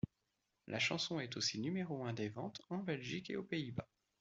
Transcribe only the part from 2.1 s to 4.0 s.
des ventes en Belgique et aux Pays-Bas.